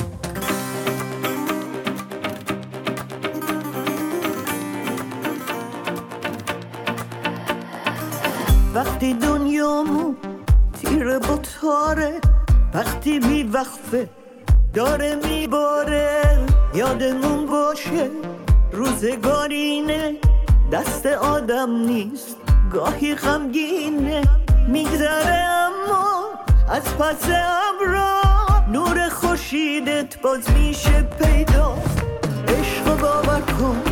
وقتی 9.02 9.14
دنیامو 9.14 10.14
تیر 10.82 11.20
بطاره 11.20 12.22
وقتی 12.74 13.44
وقفه 13.54 14.10
داره 14.74 15.16
میباره. 15.16 16.38
یادمون 16.74 17.46
باشه 17.46 18.10
روزگارینه. 18.72 20.16
دست 20.72 21.06
آدم 21.06 21.72
نیست 21.86 22.38
گاهی 22.74 23.16
غمگینه. 23.16 24.22
میگذره 24.68 25.48
اما 25.50 26.30
از 26.70 26.98
پس 26.98 27.26
ابرا. 27.26 28.22
نور 28.72 29.10
خورشیدت 29.10 30.22
باز 30.22 30.50
میشه 30.50 31.02
پیدا. 31.02 31.78
عشق 32.48 33.00
باور 33.02 33.42
کن. 33.42 33.91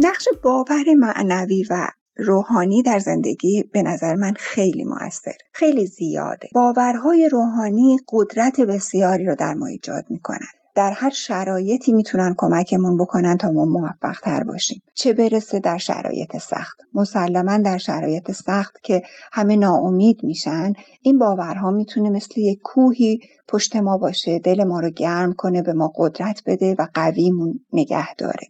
نقش 0.00 0.28
باور 0.42 0.94
معنوی 0.96 1.64
و 1.70 1.88
روحانی 2.16 2.82
در 2.82 2.98
زندگی 2.98 3.62
به 3.72 3.82
نظر 3.82 4.14
من 4.14 4.34
خیلی 4.38 4.84
موثر 4.84 5.36
خیلی 5.52 5.86
زیاده. 5.86 6.48
باورهای 6.54 7.28
روحانی 7.28 7.98
قدرت 8.08 8.60
بسیاری 8.60 9.26
رو 9.26 9.34
در 9.34 9.54
ما 9.54 9.66
ایجاد 9.66 10.04
می‌کنن. 10.10 10.46
در 10.74 10.90
هر 10.90 11.10
شرایطی 11.10 11.92
می‌تونن 11.92 12.34
کمکمون 12.38 12.96
بکنن 12.96 13.36
تا 13.36 13.50
ما 13.50 13.64
موفق 13.64 14.20
تر 14.22 14.44
باشیم. 14.44 14.82
چه 14.94 15.12
برسه 15.12 15.58
در 15.58 15.78
شرایط 15.78 16.36
سخت؟ 16.36 16.80
مسلما 16.94 17.58
در 17.58 17.78
شرایط 17.78 18.30
سخت 18.30 18.76
که 18.82 19.02
همه 19.32 19.56
ناامید 19.56 20.24
میشن 20.24 20.72
این 21.02 21.18
باورها 21.18 21.70
می‌تونه 21.70 22.10
مثل 22.10 22.40
یک 22.40 22.58
کوهی 22.62 23.20
پشت 23.48 23.76
ما 23.76 23.98
باشه 23.98 24.38
دل 24.38 24.64
ما 24.64 24.80
رو 24.80 24.90
گرم 24.90 25.32
کنه 25.32 25.62
به 25.62 25.72
ما 25.72 25.92
قدرت 25.96 26.42
بده 26.46 26.74
و 26.78 26.86
قویمون 26.94 27.60
نگه 27.72 28.14
داره. 28.14 28.48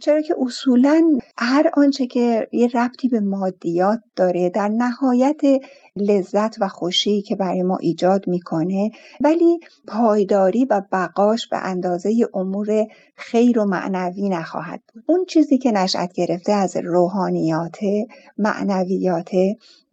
چرا 0.00 0.20
که 0.20 0.34
اصولا 0.40 1.18
هر 1.38 1.70
آنچه 1.74 2.06
که 2.06 2.48
یه 2.52 2.68
ربطی 2.74 3.08
به 3.08 3.20
مادیات 3.20 4.00
داره 4.16 4.50
در 4.50 4.68
نهایت 4.68 5.40
لذت 5.96 6.56
و 6.60 6.68
خوشی 6.68 7.22
که 7.22 7.36
برای 7.36 7.62
ما 7.62 7.76
ایجاد 7.76 8.28
می‌کنه 8.28 8.90
ولی 9.20 9.60
پایداری 9.86 10.64
و 10.64 10.82
بقاش 10.92 11.48
به 11.48 11.56
اندازه 11.56 12.28
امور 12.34 12.86
خیر 13.16 13.58
و 13.58 13.64
معنوی 13.64 14.28
نخواهد 14.28 14.80
بود. 14.94 15.04
اون 15.06 15.24
چیزی 15.24 15.58
که 15.58 15.72
نشأت 15.72 16.12
گرفته 16.12 16.52
از 16.52 16.76
روحانیات 16.76 17.78
معنویات 18.38 19.30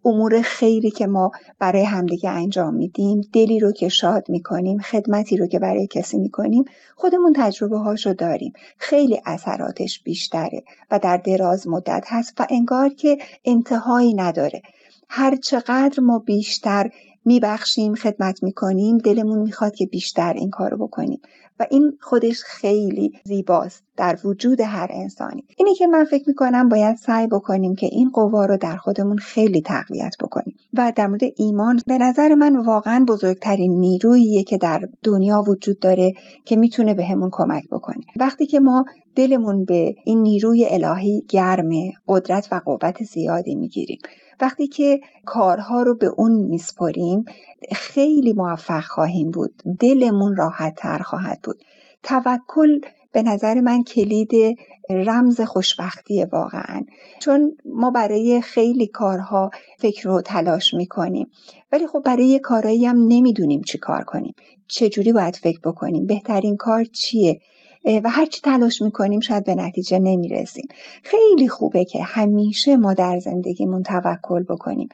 امور 0.06 0.42
خیری 0.42 0.92
که 0.92 1.08
ما 1.08 1.32
برای 1.60 1.84
همدیگه 1.84 2.30
انجام 2.30 2.74
میدیم 2.74 3.22
دلی 3.34 3.60
رو 3.60 3.72
که 3.72 3.90
شاد 3.90 4.30
می‌کنیم 4.30 4.80
خدمتی 4.80 5.38
رو 5.38 5.48
که 5.48 5.60
برای 5.60 5.88
کسی 5.88 6.18
می‌کنیم 6.18 6.64
خودمون 6.96 7.34
تجربه 7.36 7.78
هاشو 7.78 8.14
داریم. 8.14 8.54
خیلی 8.78 9.22
اثراتش 9.26 10.04
بیشتره 10.04 10.64
و 10.92 11.00
در 11.00 11.18
دراز 11.18 11.68
مدت 11.68 12.04
هست 12.08 12.34
و 12.40 12.48
انگار 12.50 12.90
که 12.90 13.18
انتهایی 13.46 14.14
نداره. 14.14 14.62
هر 15.10 15.36
چقدر 15.36 16.00
ما 16.00 16.20
بیشتر 16.20 16.90
میبخشیم 17.26 17.96
خدمت 17.96 18.44
می‌کنیم 18.44 18.98
دلمون 18.98 19.40
می‌خواد 19.40 19.76
که 19.76 19.86
بیشتر 19.86 20.34
این 20.34 20.50
کارو 20.50 20.78
بکنیم. 20.78 21.20
و 21.60 21.66
این 21.72 21.98
خودش 22.02 22.44
خیلی 22.44 23.12
زیباست 23.24 23.84
در 23.98 24.20
وجود 24.24 24.62
هر 24.62 24.88
انسانی. 24.90 25.44
اینه 25.58 25.76
که 25.76 25.88
من 25.88 26.06
فکر 26.06 26.24
می‌کنم 26.28 26.70
باید 26.70 26.96
سعی 26.96 27.28
بکنیم 27.28 27.76
که 27.76 27.88
این 27.92 28.10
قوا 28.10 28.46
رو 28.46 28.58
در 28.58 28.76
خودمون 28.76 29.18
خیلی 29.18 29.62
تقویت 29.62 30.16
بکنیم 30.20 30.56
و 30.74 30.94
در 30.96 31.08
مورد 31.08 31.22
ایمان 31.38 31.82
به 31.88 31.98
نظر 31.98 32.36
من 32.36 32.58
واقعا 32.58 33.06
بزرگترین 33.08 33.80
نیروییه 33.80 34.44
که 34.44 34.58
در 34.58 34.90
دنیا 35.04 35.44
وجود 35.48 35.80
داره 35.80 36.14
که 36.46 36.56
می‌تونه 36.56 36.94
به 36.94 37.06
همون 37.06 37.30
کمک 37.32 37.64
بکنه. 37.72 38.06
وقتی 38.20 38.46
که 38.46 38.60
ما 38.60 38.86
دلمون 39.16 39.66
به 39.66 39.96
این 40.06 40.22
نیروی 40.22 40.66
الهی 40.70 41.26
گرمه 41.30 41.94
قدرت 42.08 42.48
و 42.52 42.62
قوت 42.66 43.04
زیادی 43.04 43.56
می‌گیریم 43.56 44.00
وقتی 44.42 44.68
که 44.68 45.00
کارها 45.26 45.84
رو 45.84 45.96
به 45.96 46.08
اون 46.08 46.32
میسپریم 46.32 47.26
خیلی 47.72 48.34
موفق 48.34 48.84
خواهیم 48.84 49.32
بود. 49.32 49.54
دلمون 49.80 50.36
راحت 50.36 50.76
تر 50.76 50.98
خواهد 50.98 51.40
بود. 51.44 51.62
توکل 52.04 52.80
به 53.12 53.24
نظر 53.24 53.62
من 53.62 53.84
کلید 53.84 54.58
رمز 54.90 55.42
خوشبختی 55.42 56.26
واقعا. 56.26 56.82
چون 57.20 57.58
ما 57.66 57.92
برای 57.92 58.42
خیلی 58.42 58.88
کارها 58.88 59.52
فکر 59.80 60.10
و 60.10 60.22
تلاش 60.22 60.74
می‌کنیم. 60.74 61.28
ولی 61.72 61.88
خب 61.88 62.02
برای 62.06 62.40
کارهایی 62.40 62.86
هم 62.86 62.98
نمی‌دونیم 63.08 63.62
چی 63.62 63.78
کار 63.78 64.04
کنیم. 64.04 64.34
چجوری 64.68 65.14
باید 65.14 65.36
فکر 65.36 65.60
بکنیم؟ 65.64 66.06
بهترین 66.06 66.58
کار 66.58 66.84
چیه؟ 66.84 67.40
و 67.86 68.10
هرچی 68.10 68.42
تلاش 68.44 68.82
می‌کنیم 68.82 69.20
شاید 69.20 69.44
به 69.44 69.56
نتیجه 69.56 70.00
نمی‌رسیم. 70.00 70.68
خیلی 71.04 71.48
خوبه 71.48 71.86
که 71.86 72.04
همیشه 72.04 72.78
ما 72.78 72.94
در 72.94 73.20
زندگیمون 73.20 73.84
توکل 73.84 74.44
بکنیم. 74.44 74.90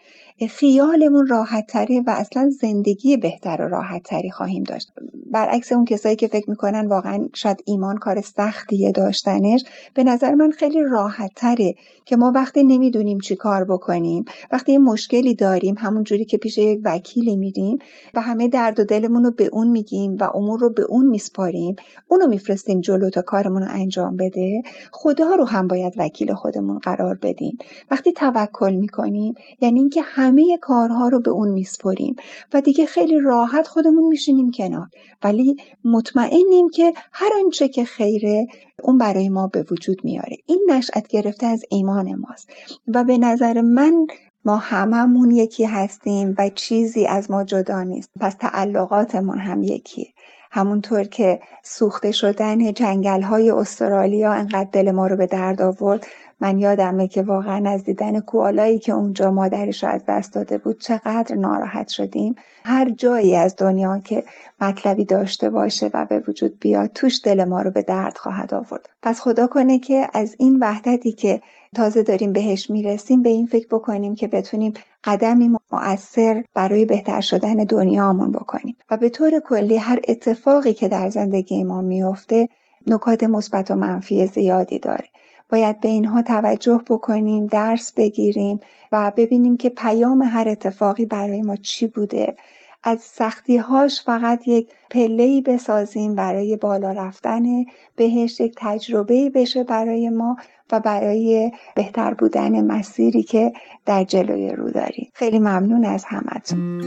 خیالمون 0.50 1.28
راحت 1.28 1.68
تره 1.68 2.02
و 2.08 2.10
اصلا 2.10 2.50
زندگی 2.50 3.18
بهتر 3.18 3.62
و 3.62 3.68
راحت 3.68 4.04
تری 4.04 4.32
خواهیم 4.32 4.64
داشت. 4.64 4.92
برعکس 5.32 5.72
اون 5.72 5.86
کسایی 5.86 6.16
که 6.16 6.28
فکر 6.28 6.50
می‌کنن 6.50 6.88
واقعا 6.88 7.28
شاید 7.36 7.64
ایمان 7.66 7.98
کار 7.98 8.22
سختیه 8.22 8.92
داشتنش 8.92 9.64
به 9.94 10.04
نظر 10.04 10.36
من 10.36 10.52
خیلی 10.52 10.84
راحت 10.84 11.32
تره 11.36 11.74
که 12.06 12.16
ما 12.16 12.32
وقتی 12.36 12.64
نمی‌دونیم 12.64 13.20
چی 13.20 13.36
کار 13.36 13.64
بکنیم 13.64 14.26
وقتی 14.52 14.72
یه 14.72 14.78
مشکلی 14.78 15.36
داریم 15.36 15.76
همون 15.78 16.04
جوری 16.04 16.26
که 16.26 16.38
پیش 16.38 16.58
یک 16.58 16.80
وکیلی 16.84 17.36
میریم 17.36 17.78
و 18.14 18.22
همه 18.22 18.48
درد 18.48 18.80
و 18.80 18.84
دلمون 18.84 19.24
رو 19.24 19.32
به 19.32 19.50
اون 19.54 19.68
میگیم 19.68 20.18
و 20.20 20.24
امور 20.24 20.60
رو 20.60 20.70
به 20.70 20.84
اون 20.84 21.08
میسپاریم 21.08 21.76
اونو 22.08 22.28
میفرستیم 22.28 22.81
جلو 22.82 23.10
تا 23.10 23.22
کارمون 23.22 23.62
رو 23.62 23.68
انجام 23.72 24.18
بده 24.18 24.62
خدا 24.92 25.36
رو 25.36 25.46
هم 25.46 25.68
باید 25.68 25.94
وکیل 25.98 26.34
خودمون 26.34 26.80
قرار 26.80 27.20
بدیم. 27.22 27.58
وقتی 27.92 28.12
توکل 28.12 28.74
می‌کنیم 28.74 29.34
یعنی 29.62 29.80
اینکه 29.80 30.02
همه 30.02 30.58
کارها 30.62 31.08
رو 31.08 31.20
به 31.20 31.32
اون 31.32 31.50
میسپریم 31.50 32.16
و 32.54 32.62
دیگه 32.62 32.86
خیلی 32.86 33.20
راحت 33.20 33.68
خودمون 33.68 34.08
میشینیم 34.08 34.52
کنار. 34.52 34.88
ولی 35.24 35.56
مطمئنیم 35.86 36.70
که 36.70 36.94
هر 37.12 37.30
آنچه 37.44 37.68
که 37.68 37.86
خیره 37.86 38.48
اون 38.84 38.98
برای 38.98 39.30
ما 39.30 39.48
به 39.48 39.66
وجود 39.72 40.02
میاره. 40.04 40.38
این 40.46 40.68
نشأت 40.70 41.08
گرفته 41.08 41.46
از 41.46 41.64
ایمان 41.70 42.16
ماست. 42.16 42.50
و 42.88 43.04
به 43.04 43.18
نظر 43.18 43.62
من 43.62 44.08
ما 44.46 44.58
هممون 44.58 45.32
یکی 45.32 45.64
هستیم 45.64 46.36
و 46.38 46.50
چیزی 46.50 47.06
از 47.06 47.32
ما 47.32 47.44
جدا 47.44 47.84
نیست. 47.84 48.10
پس 48.20 48.36
تعلقاتمون 48.40 49.40
هم 49.40 49.64
یکیه. 49.64 50.08
همونطور 50.52 51.04
که 51.04 51.40
سوخته 51.64 52.12
شدن 52.12 52.74
جنگل 52.74 53.22
های 53.22 53.52
استرالیا 53.52 54.32
انقدر 54.32 54.70
دل 54.72 54.92
ما 54.92 55.08
رو 55.08 55.16
به 55.16 55.26
درد 55.26 55.62
آورد 55.62 56.08
من 56.42 56.60
یادمه 56.60 57.08
که 57.08 57.22
واقعا 57.22 57.70
از 57.70 57.84
دیدن 57.84 58.20
کوالایی 58.20 58.80
که 58.80 58.92
اونجا 58.92 59.32
مادرش 59.32 59.84
از 59.84 60.02
دست 60.08 60.34
داده 60.34 60.58
بود 60.58 60.82
چقدر 60.82 61.36
ناراحت 61.36 61.88
شدیم. 61.88 62.36
هر 62.66 62.90
جایی 62.90 63.36
از 63.36 63.56
دنیا 63.58 64.00
که 64.00 64.24
مطلبی 64.62 65.06
داشته 65.06 65.50
باشه 65.50 65.90
و 65.94 66.06
به 66.06 66.24
وجود 66.28 66.60
بیاد 66.60 66.90
توش 66.94 67.22
دل 67.24 67.44
ما 67.44 67.62
رو 67.62 67.72
به 67.72 67.82
درد 67.82 68.18
خواهد 68.18 68.54
آورد. 68.54 68.90
پس 69.02 69.22
خدا 69.22 69.48
کنه 69.48 69.80
که 69.80 70.08
از 70.14 70.36
این 70.40 70.60
وحدتی 70.60 71.12
که 71.12 71.42
تازه 71.76 72.04
داریم 72.04 72.34
بهش 72.34 72.70
می‌رسیم 72.70 73.22
به 73.22 73.30
این 73.30 73.46
فکر 73.46 73.68
بکنیم 73.68 74.16
که 74.16 74.28
بتونیم 74.28 74.74
قدمی 75.04 75.58
مؤثر 75.72 76.44
برای 76.54 76.86
بهتر 76.86 77.22
شدن 77.22 77.56
دنیامون 77.56 78.32
بکنیم. 78.32 78.76
و 78.92 78.98
به 78.98 79.10
طور 79.10 79.40
کلی 79.40 79.78
هر 79.78 80.00
اتفاقی 80.08 80.74
که 80.74 80.88
در 80.88 81.10
زندگی 81.10 81.64
ما 81.64 81.82
میفته 81.82 82.50
نکات 82.88 83.24
مثبت 83.24 83.72
و 83.72 83.76
منفی 83.76 84.28
زیادی 84.28 84.80
داره. 84.80 85.06
باید 85.50 85.80
به 85.80 85.90
اینها 85.90 86.22
توجه 86.22 86.82
بکنیم 86.90 87.48
درس 87.48 87.94
بگیریم 87.94 88.60
و 88.92 89.12
ببینیم 89.18 89.58
که 89.58 89.70
پیام 89.70 90.22
هر 90.22 90.50
اتفاقی 90.50 91.06
برای 91.06 91.42
ما 91.42 91.56
چی 91.56 91.88
بوده. 91.88 92.36
از 92.84 93.02
سختی 93.02 93.58
هاش 93.58 94.02
فقط 94.02 94.48
یک 94.48 94.70
پله 94.90 95.42
بسازیم 95.42 96.16
برای 96.16 96.56
بالا 96.58 96.92
رفتن 96.92 97.44
بهش 97.96 98.40
یک 98.40 98.54
تجربه 98.58 99.30
بشه 99.30 99.64
برای 99.64 100.10
ما 100.10 100.38
و 100.72 100.80
برای 100.80 101.52
بهتر 101.76 102.14
بودن 102.14 102.66
مسیری 102.66 103.24
که 103.24 103.52
در 103.86 104.04
جلوی 104.04 104.50
رو 104.50 104.72
داریم. 104.72 105.12
خیلی 105.14 105.40
ممنون 105.40 105.86
از 105.86 106.06
همتون. 106.08 106.82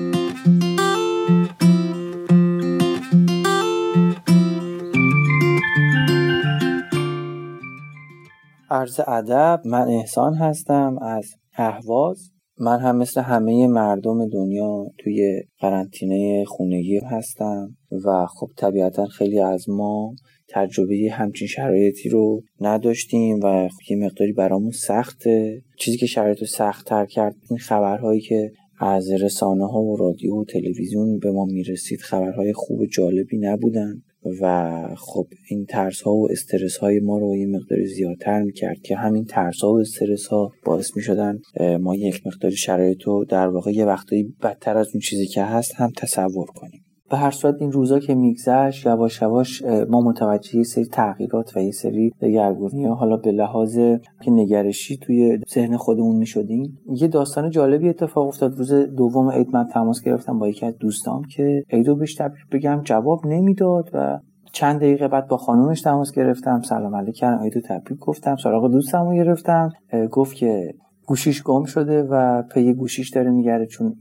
عرض 8.71 9.01
ادب 9.07 9.61
من 9.65 9.89
احسان 9.89 10.35
هستم 10.35 10.99
از 11.03 11.35
اهواز. 11.59 12.31
من 12.59 12.81
هم 12.81 12.97
مثل 12.97 13.21
همه 13.21 13.67
مردم 13.67 14.29
دنیا 14.29 14.87
توی 14.99 15.43
قرنطینه 15.61 16.45
خونگی 16.45 16.99
هستم 16.99 17.77
و 18.05 18.27
خب 18.27 18.49
طبیعتا 18.57 19.07
خیلی 19.07 19.41
از 19.41 19.69
ما 19.69 20.15
تجربه 20.49 21.09
همچین 21.13 21.49
شرایطی 21.49 22.09
رو 22.09 22.43
نداشتیم 22.61 23.41
و 23.43 23.69
یه 23.91 23.97
مقداری 23.97 24.33
برامون 24.33 24.71
سخته. 24.71 25.63
چیزی 25.79 25.97
که 25.97 26.07
شرایط 26.07 26.41
رو 26.41 26.47
سختتر 26.47 27.07
کرد 27.07 27.35
این 27.51 27.59
خبرهایی 27.59 28.21
که 28.21 28.51
از 28.81 29.11
رسانه 29.11 29.67
ها 29.67 29.83
و 29.83 29.97
رادیو 29.97 30.35
و 30.41 30.45
تلویزیون 30.45 31.19
به 31.19 31.31
ما 31.31 31.45
می‌رسید 31.45 32.01
خبرهای 32.01 32.53
خوب 32.53 32.81
و 32.81 32.87
جالبی 32.87 33.39
نبودن 33.39 34.03
و 34.41 34.71
خب 34.97 35.27
این 35.51 35.65
ترس 35.65 36.03
ها 36.03 36.15
و 36.15 36.29
استرس 36.31 36.77
های 36.77 37.01
ما 37.01 37.19
رو 37.19 37.37
یه 37.37 37.47
مقداری 37.47 37.87
زیادتر 37.87 38.43
می‌کرد 38.43 38.81
که 38.83 38.97
همین 38.97 39.25
ترس 39.25 39.61
ها 39.61 39.73
و 39.73 39.81
استرس 39.81 40.27
ها 40.27 40.53
باعث 40.65 40.97
می‌شدن 40.97 41.39
ما 41.81 41.97
یک 41.97 42.27
مقداری 42.27 42.57
شرایط 42.57 43.03
رو 43.03 43.25
در 43.25 43.49
واقع 43.49 43.71
یه 43.71 43.85
وقتایی 43.85 44.35
بدتر 44.43 44.77
از 44.77 44.89
اون 44.93 45.01
چیزی 45.01 45.27
که 45.27 45.43
هست 45.43 45.75
هم 45.75 45.93
تصور 45.97 46.47
کنیم. 46.47 46.84
به 47.11 47.17
هر 47.17 47.31
صورت 47.31 47.55
این 47.61 47.73
روزا 47.73 47.99
که 47.99 48.15
میگذشت 48.15 48.87
یواش 48.87 49.23
یواش 49.23 49.63
ما 49.63 50.01
متوجه 50.01 50.57
یه 50.57 50.63
سری 50.63 50.85
تغییرات 50.85 51.57
و 51.57 51.61
یه 51.61 51.71
سری 51.71 52.13
دگرگونی 52.21 52.85
حالا 52.85 53.17
به 53.17 53.33
لحاظ 53.33 53.79
که 54.23 54.31
نگرشی 54.31 54.97
توی 54.97 55.39
ذهن 55.55 55.77
خودمون 55.77 56.17
می‌شدیم. 56.17 56.79
یه 56.87 57.09
داستان 57.09 57.51
جالبی 57.51 57.89
اتفاق 57.89 58.27
افتاد. 58.27 58.55
روز 58.59 58.73
دوم 58.73 59.31
عید 59.31 59.49
من 59.53 59.67
تماس 59.67 60.03
گرفتم 60.03 60.39
با 60.39 60.49
یکی 60.49 60.67
از 60.67 60.75
دوستام 60.79 61.23
که 61.25 61.63
عیدو 61.71 61.97
بهش 61.97 62.15
تبریک 62.15 62.43
بگم 62.53 62.81
جواب 62.85 63.27
نمی‌داد 63.27 63.91
و 63.93 64.19
چند 64.53 64.77
دقیقه 64.77 65.09
بعد 65.09 65.29
با 65.29 65.37
خانومش 65.37 65.81
تماس 65.81 66.13
گرفتم. 66.13 66.61
سلام 66.63 66.97
علیک 66.97 67.15
کردم 67.15 67.43
عیدو 67.43 67.61
تبریک 67.61 67.99
گفتم. 67.99 68.37
سراغ 68.37 68.71
دوستم 68.71 69.09
رو 69.09 69.15
گرفتم 69.15 69.71
گفت 70.11 70.37
که 70.37 70.75
گوشیش 71.07 71.43
گم 71.43 71.65
شده 71.65 72.03
و 72.03 72.43
پی 72.43 72.75
گوشیش 72.75 73.11
داره 73.11 73.31
میگرده 73.31 73.67
چون 73.67 73.97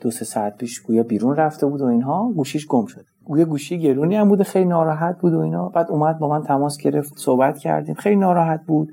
دو 0.00 0.10
سه 0.10 0.24
ساعت 0.24 0.56
پیش 0.56 0.80
گویا 0.80 1.02
بیرون 1.02 1.36
رفته 1.36 1.66
بود 1.66 1.80
و 1.80 1.84
اینها 1.84 2.32
گوشیش 2.32 2.66
گم 2.66 2.86
شده. 2.86 3.04
گویا 3.24 3.44
گوشی 3.44 3.78
گرونی 3.78 4.16
هم 4.16 4.28
بوده 4.28 4.44
خیلی 4.44 4.64
ناراحت 4.64 5.18
بود 5.18 5.34
و 5.34 5.38
اینا. 5.38 5.68
بعد 5.68 5.90
اومد 5.90 6.18
با 6.18 6.28
من 6.28 6.42
تماس 6.42 6.78
گرفت 6.78 7.12
صحبت 7.16 7.58
کردیم. 7.58 7.94
خیلی 7.94 8.16
ناراحت 8.16 8.60
بود. 8.66 8.92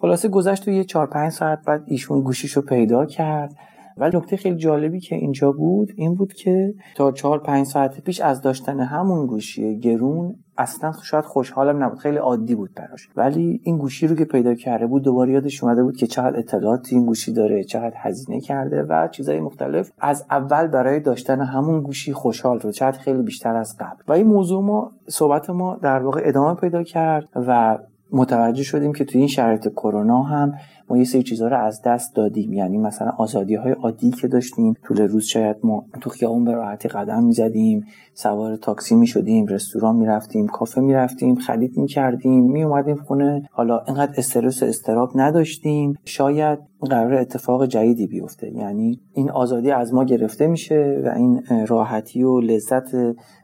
خلاصه 0.00 0.28
گذشت 0.28 0.64
تو 0.64 0.70
یه 0.70 0.84
چهار 0.84 1.06
پنج 1.06 1.32
ساعت 1.32 1.58
بعد 1.66 1.82
ایشون 1.86 2.20
گوشیشو 2.20 2.60
پیدا 2.60 3.06
کرد. 3.06 3.56
ولی 3.96 4.16
نکته 4.16 4.36
خیلی 4.36 4.56
جالبی 4.56 5.00
که 5.00 5.16
اینجا 5.16 5.52
بود 5.52 5.92
این 5.96 6.14
بود 6.14 6.32
که 6.32 6.74
تا 6.96 7.12
چهار 7.12 7.38
پنج 7.38 7.66
ساعت 7.66 8.00
پیش 8.00 8.20
از 8.20 8.42
داشتن 8.42 8.80
همون 8.80 9.26
گوشی 9.26 9.78
گرون 9.78 10.34
اصلا 10.58 10.92
شاید 11.02 11.24
خوشحالم 11.24 11.84
نبود 11.84 11.98
خیلی 11.98 12.16
عادی 12.16 12.54
بود 12.54 12.70
براش. 12.76 13.08
ولی 13.16 13.60
این 13.64 13.78
گوشی 13.78 14.06
رو 14.06 14.16
که 14.16 14.24
پیدا 14.24 14.54
کرده 14.54 14.86
بود 14.86 15.02
دوباره 15.02 15.32
یادش 15.32 15.64
اومده 15.64 15.82
بود 15.82 15.96
که 15.96 16.06
چقدر 16.06 16.38
اطلاعاتی 16.38 16.96
این 16.96 17.06
گوشی 17.06 17.32
داره 17.32 17.64
چقدر 17.64 17.94
هزینه 17.96 18.40
کرده 18.40 18.82
و 18.82 19.08
چیزهای 19.08 19.40
مختلف 19.40 19.90
از 20.00 20.24
اول 20.30 20.66
برای 20.66 21.00
داشتن 21.00 21.40
همون 21.40 21.80
گوشی 21.80 22.12
خوشحال 22.12 22.58
شد 22.58 22.70
شاید 22.70 22.94
خیلی 22.94 23.22
بیشتر 23.22 23.56
از 23.56 23.76
قبل. 23.80 24.02
و 24.08 24.12
این 24.12 24.26
موضوع 24.26 24.62
ما 24.62 24.92
صحبت 25.08 25.50
ما 25.50 25.76
در 25.82 25.98
واقع 25.98 26.20
ادامه 26.24 26.54
پیدا 26.54 26.82
کرد 26.82 27.28
و 27.34 27.78
متوجه 28.12 28.62
شدیم 28.62 28.92
که 28.92 29.04
توی 29.04 29.18
این 29.18 29.28
شرایط 29.28 29.68
کرونا 29.68 30.22
هم 30.22 30.52
ما 30.90 30.98
یه 30.98 31.04
سری 31.04 31.22
چیزها 31.22 31.48
رو 31.48 31.56
از 31.56 31.82
دست 31.82 32.16
دادیم. 32.16 32.52
یعنی 32.52 32.78
مثلا 32.78 33.10
آزادی 33.18 33.54
های 33.54 33.72
عادی 33.72 34.10
که 34.10 34.28
داشتیم. 34.28 34.74
طول 34.82 35.00
روز 35.00 35.24
شاید 35.24 35.56
ما 35.62 35.86
تو 36.00 36.10
خیابون 36.10 36.44
به 36.44 36.52
راحتی 36.52 36.88
قدم 36.88 37.24
می‌زدیم. 37.24 37.84
سوار 38.14 38.56
تاکسی 38.56 38.94
می 38.94 39.06
شدیم 39.06 39.46
رستوران 39.46 39.96
می‌رفتیم. 39.96 40.46
کافه 40.46 40.80
می‌رفتیم. 40.80 41.34
خرید 41.34 41.78
می‌کردیم. 41.78 42.44
می 42.44 42.62
اومدیم 42.62 42.96
خونه. 42.96 43.48
حالا 43.52 43.80
اینقدر 43.86 44.14
استرس 44.16 44.62
و 44.62 44.66
استراب 44.66 45.10
نداشتیم. 45.14 45.98
شاید 46.04 46.58
قرار 46.80 47.14
اتفاق 47.14 47.66
جدیدی 47.66 48.06
بیفته. 48.06 48.52
یعنی 48.52 49.00
این 49.14 49.30
آزادی 49.30 49.70
از 49.70 49.94
ما 49.94 50.04
گرفته 50.04 50.46
میشه 50.46 51.02
و 51.04 51.08
این 51.08 51.42
راحتی 51.66 52.22
و 52.22 52.40
لذت 52.40 52.84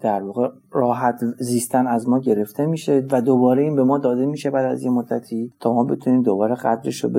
در 0.01 0.23
واقع 0.23 0.49
راحت 0.73 1.21
زیستن 1.39 1.87
از 1.87 2.09
ما 2.09 2.19
گرفته 2.19 2.67
میشه 2.67 3.07
و 3.11 3.23
دوباره 3.23 3.63
این 3.63 3.77
به 3.77 3.85
ما 3.85 3.99
داده 3.99 4.27
میشه 4.27 4.51
بعد 4.51 4.65
از 4.65 4.83
یه 4.83 4.91
مدتی 4.91 5.53
تا 5.61 5.73
ما 5.75 5.85
بتونیم 5.85 6.23
دوباره 6.23 6.55
قدرش 6.55 7.05
رو 7.05 7.11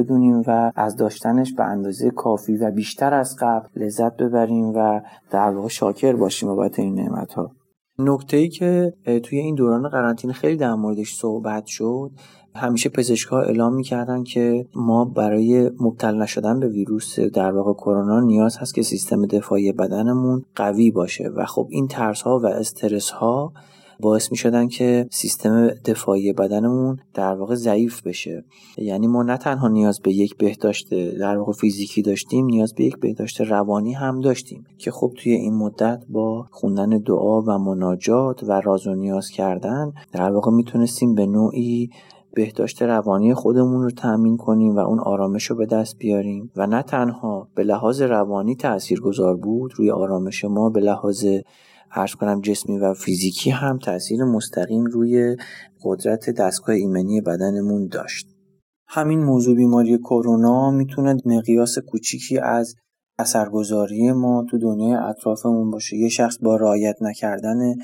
و 0.48 0.72
از 0.76 0.96
داشتنش 0.96 1.54
به 1.54 1.64
اندازه 1.64 2.12
کافی 2.12 2.58
و 2.58 2.72
بیشتر 2.72 3.14
از 3.14 3.36
قبل 3.40 3.68
لذت 3.76 4.18
ببریم 4.18 4.66
و 4.76 5.02
در 5.32 5.50
واقع 5.50 5.68
شاکر 5.68 6.14
باشیم 6.14 6.50
بابت 6.50 6.80
این 6.80 6.96
نعمت 6.96 7.34
ها 7.34 7.52
نکته 8.00 8.38
ای 8.38 8.50
که 8.50 8.94
توی 9.24 9.40
این 9.40 9.56
دوران 9.56 9.90
قرنطینه 9.90 10.34
خیلی 10.34 10.56
در 10.58 10.74
موردش 10.74 11.14
صحبت 11.14 11.66
شد 11.66 12.12
همیشه 12.56 12.90
پزشکها 12.90 13.42
اعلام 13.42 13.76
می‌کردن 13.76 14.24
که 14.24 14.66
ما 14.76 15.06
برای 15.06 15.72
مبتلا 15.80 16.24
نشدن 16.24 16.60
به 16.60 16.68
ویروس 16.68 17.20
در 17.20 17.52
واقع 17.52 17.74
کرونا 17.74 18.20
نیاز 18.20 18.58
هست 18.58 18.74
که 18.74 18.82
سیستم 18.82 19.26
دفاعی 19.26 19.72
بدنمون 19.72 20.44
قوی 20.56 20.92
باشه. 20.92 21.30
و 21.36 21.46
خب 21.46 21.68
این 21.70 21.88
ترس 21.88 22.22
ها 22.22 22.40
و 22.40 22.46
استرس 22.46 23.10
ها 23.10 23.54
باعث 24.02 24.32
می 24.32 24.38
شدن 24.38 24.68
که 24.68 25.08
سیستم 25.12 25.68
دفاعی 25.68 26.34
بدنمون 26.34 27.00
در 27.14 27.34
واقع 27.34 27.56
ضعیف 27.56 28.02
بشه. 28.02 28.44
یعنی 28.78 29.08
ما 29.08 29.24
نه 29.24 29.38
تنها 29.38 29.68
نیاز 29.68 30.00
به 30.00 30.14
یک 30.14 30.38
بهداشت 30.38 30.94
در 30.94 31.38
واقع 31.38 31.54
فیزیکی 31.54 32.02
داشتیم 32.02 32.46
نیاز 32.46 32.74
به 32.74 32.84
یک 32.84 32.98
بهداشت 32.98 33.42
روانی 33.42 33.94
هم 33.94 34.22
داشتیم 34.22 34.66
که 34.78 34.92
خب 34.92 35.14
توی 35.18 35.32
این 35.32 35.54
مدت 35.54 36.04
با 36.10 36.48
خوندن 36.52 36.90
دعا 36.90 37.42
و 37.42 37.58
مناجات 37.58 38.44
و 38.44 38.62
راز 38.62 38.88
و 38.88 38.96
نیاز 38.96 39.30
کردن 39.30 39.94
در 40.12 40.32
واقع 40.32 40.52
می‌تونستیم 40.52 41.16
به 41.16 41.26
نوعی 41.26 41.90
بهداشت 42.34 42.82
روانی 42.82 43.34
خودمون 43.34 43.84
رو 43.84 43.92
تأمین 43.92 44.38
کنیم 44.38 44.76
و 44.76 44.80
اون 44.80 45.00
آرامش 45.00 45.46
رو 45.46 45.56
به 45.56 45.66
دست 45.66 45.98
بیاریم. 45.98 46.52
و 46.56 46.68
نه 46.68 46.84
تنها 46.84 47.48
به 47.56 47.64
لحاظ 47.64 48.02
روانی 48.02 48.56
تأثیر 48.56 49.02
گذار 49.02 49.38
بود 49.38 49.74
روی 49.76 49.92
آرامش 49.92 50.46
ما 50.46 50.70
به 50.70 50.80
لحاظ 50.80 51.26
ارز 51.92 52.16
کنم 52.16 52.42
جسمی 52.42 52.78
و 52.78 52.94
فیزیکی 52.94 53.50
هم 53.50 53.78
تاثیر 53.78 54.24
مستقیم 54.24 54.86
روی 54.86 55.36
قدرت 55.84 56.30
دستگاه 56.30 56.76
ایمنی 56.76 57.22
بدنمون 57.22 57.88
داشت. 57.88 58.28
همین 58.88 59.24
موضوع 59.24 59.56
بیماری 59.56 59.98
کرونا 59.98 60.72
می‌تونه 60.72 61.18
مقیاس 61.26 61.78
کوچیکی 61.80 62.40
از 62.40 62.76
اثرگذاری 63.20 64.12
ما 64.12 64.46
تو 64.50 64.58
دنیای 64.58 64.94
اطرافمون 64.94 65.72
باشه. 65.72 65.98
یه 65.98 66.10
شخص 66.10 66.38
با 66.42 66.56
رعایت 66.56 66.96
نکردن 67.02 67.76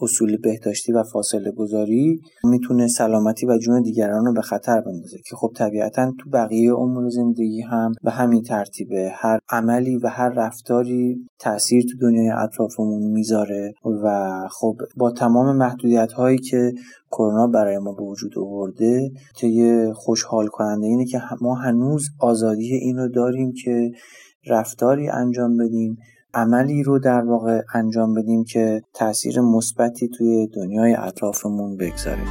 اصول 0.00 0.36
بهداشتی 0.36 0.92
و 0.92 1.02
فاصله 1.02 1.50
گذاری 1.50 2.20
می‌تونه 2.44 2.88
سلامتی 2.88 3.46
و 3.46 3.58
جون 3.58 3.82
دیگران 3.82 4.24
رو 4.24 4.32
به 4.32 4.40
خطر 4.40 4.80
بندازه 4.80 5.16
که 5.28 5.36
خب 5.36 5.52
طبیعتا 5.56 6.12
تو 6.20 6.30
بقیه 6.30 6.74
امور 6.74 7.08
زندگی 7.08 7.62
هم 7.62 7.92
به 8.02 8.10
همین 8.10 8.42
ترتیبه. 8.42 9.10
هر 9.14 9.38
عملی 9.48 9.96
و 9.96 10.08
هر 10.08 10.28
رفتاری 10.28 11.16
تاثیر 11.38 11.82
تو 11.82 11.98
دنیای 12.00 12.30
اطرافمون 12.30 13.02
می‌ذاره 13.02 13.72
و 14.04 14.30
خب 14.50 14.76
با 14.96 15.10
تمام 15.10 15.56
محدودیت 15.56 16.12
هایی 16.12 16.38
که 16.38 16.72
کرونا 17.10 17.46
برای 17.46 17.78
ما 17.78 17.92
به 17.92 18.02
وجود 18.02 18.38
آورده 18.38 19.10
که 19.36 19.46
یه 19.46 19.92
خوشحال 19.94 20.46
کننده 20.46 20.86
اینه 20.86 21.04
که 21.04 21.20
ما 21.40 21.54
هنوز 21.54 22.08
آزادی 22.20 22.74
این 22.74 22.96
رو 22.96 23.08
داریم 23.08 23.52
که 23.64 23.90
رفتاری 24.46 25.08
انجام 25.08 25.56
بدیم 25.56 25.98
عملی 26.34 26.82
رو 26.82 26.98
در 26.98 27.24
واقع 27.24 27.60
انجام 27.74 28.14
بدیم 28.14 28.44
که 28.44 28.82
تاثیر 28.94 29.40
مثبتی 29.40 30.08
توی 30.08 30.48
دنیای 30.54 30.94
اطرافمون 30.94 31.76
بگذاره. 31.76 32.22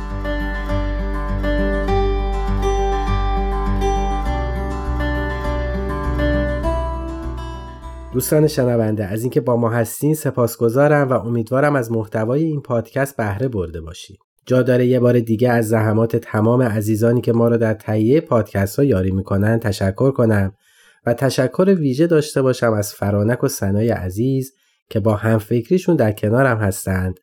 دوستان 8.14 8.48
شنونده 8.48 9.06
از 9.06 9.22
اینکه 9.22 9.42
با 9.42 9.58
ما 9.58 9.70
هستین 9.70 10.16
سپاسگزارم 10.16 11.10
و 11.10 11.14
امیدوارم 11.14 11.76
از 11.76 11.92
محتوای 11.92 12.44
این 12.44 12.62
پادکست 12.62 13.18
بهره 13.18 13.48
برده 13.48 13.82
باشید 13.82 14.18
جا 14.46 14.62
داره 14.62 14.86
یه 14.86 15.00
بار 15.00 15.20
دیگه 15.20 15.50
از 15.50 15.68
زحمات 15.68 16.16
تمام 16.16 16.62
عزیزانی 16.62 17.22
که 17.22 17.34
ما 17.34 17.48
رو 17.48 17.58
در 17.58 17.74
تهیه 17.74 18.22
پادکست 18.22 18.80
ها 18.80 18.86
یاری 18.86 19.12
می‌کنن 19.12 19.60
تشکر 19.60 20.12
کنم. 20.12 20.54
و 21.06 21.14
تشکر 21.14 21.76
ویژه 21.80 22.08
داشته 22.08 22.42
باشم 22.42 22.74
از 22.74 22.94
فرانک 22.94 23.44
و 23.44 23.48
سنای 23.48 23.90
عزیز 23.90 24.54
که 24.90 25.00
با 25.00 25.16
همفکریشون 25.16 25.96
در 25.96 26.12
کنارم 26.12 26.58
هستند 26.58 27.20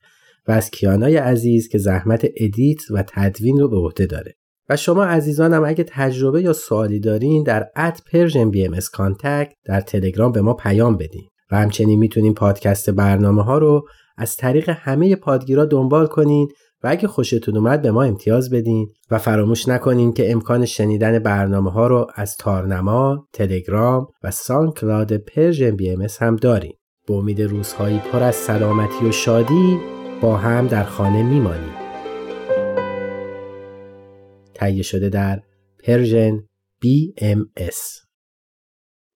و 0.49 0.53
از 0.53 0.71
کیانای 0.71 1.16
عزیز 1.16 1.68
که 1.68 1.79
زحمت 1.79 2.27
ادیت 2.37 2.90
و 2.90 3.05
تدوین 3.09 3.61
رو 3.61 3.68
به 3.68 3.77
عهده 3.77 4.07
داره. 4.07 4.35
و 4.68 4.77
شما 4.77 5.05
عزیزانم 5.05 5.64
اگه 5.64 5.85
تجربه 5.88 6.42
یا 6.42 6.53
سوالی 6.53 7.01
دارین 7.01 7.42
در 7.42 7.71
at 7.77 8.03
Persian 8.12 8.51
BM 8.51 8.79
در 9.64 9.81
تلگرام 9.81 10.33
به 10.33 10.40
ما 10.40 10.55
پیام 10.55 10.97
بدین. 10.97 11.29
و 11.51 11.57
همچنین 11.57 11.99
می‌تونین 11.99 12.35
پادکست 12.35 12.90
برنامه 12.90 13.42
ها 13.42 13.59
رو 13.59 13.88
از 14.16 14.37
طریق 14.37 14.68
همه 14.68 15.16
پادگیرا 15.16 15.64
دنبال 15.64 16.07
کنین 16.07 16.49
و 16.83 16.88
اگه 16.88 17.09
خوشتون 17.09 17.57
اومد 17.57 17.83
به 17.83 17.90
ما 17.90 18.03
امتیاز 18.03 18.51
بدین 18.51 18.92
و 19.11 19.18
فراموش 19.18 19.68
نکنین 19.68 20.12
که 20.12 20.33
امکان 20.33 20.66
شنیدن 20.66 21.18
برنامه 21.18 21.71
ها 21.71 21.87
رو 21.87 22.07
از 22.14 22.37
تارنما، 22.37 23.29
تلگرام 23.33 24.07
و 24.23 24.31
SoundCloud 24.31 25.17
Persian 25.17 25.77
BM 25.77 26.07
هم 26.21 26.37
دارین. 26.37 26.73
به 27.07 27.14
امید 27.14 27.42
روزهایی 27.42 27.99
پر 27.99 28.23
از 28.23 28.35
سلامتی 28.35 29.07
و 29.09 29.12
شادی 29.12 29.79
با 30.21 30.37
هم 30.37 30.66
در 30.66 30.85
خانه 30.85 31.23
میمانیم. 31.23 31.73
تهیه 34.55 34.83
شده 34.83 35.09
در 35.09 35.42
پرژن 35.85 36.45
BMS 36.85 38.12